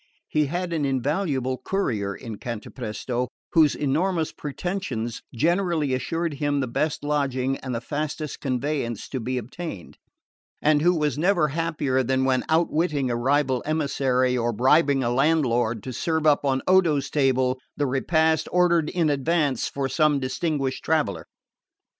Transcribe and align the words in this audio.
He 0.27 0.47
had 0.47 0.73
an 0.73 0.83
invaluable 0.83 1.61
courier 1.63 2.15
in 2.15 2.39
Cantapresto, 2.39 3.27
whose 3.53 3.75
enormous 3.75 4.31
pretensions 4.31 5.21
generally 5.35 5.93
assured 5.93 6.33
him 6.33 6.59
the 6.59 6.67
best 6.67 7.03
lodging 7.03 7.57
and 7.57 7.75
the 7.75 7.81
fastest 7.81 8.39
conveyance 8.41 9.07
to 9.09 9.19
be 9.19 9.37
obtained, 9.37 9.99
and 10.59 10.81
who 10.81 10.95
was 10.97 11.19
never 11.19 11.49
happier 11.49 12.01
than 12.01 12.25
when 12.25 12.43
outwitting 12.49 13.11
a 13.11 13.15
rival 13.15 13.61
emissary, 13.63 14.35
or 14.35 14.51
bribing 14.51 15.03
a 15.03 15.11
landlord 15.11 15.83
to 15.83 15.93
serve 15.93 16.25
up 16.25 16.45
on 16.45 16.63
Odo's 16.67 17.11
table 17.11 17.59
the 17.77 17.85
repast 17.85 18.49
ordered 18.51 18.89
in 18.89 19.07
advance 19.07 19.67
for 19.69 19.87
some 19.87 20.19
distinguished 20.19 20.83
traveller. 20.83 21.27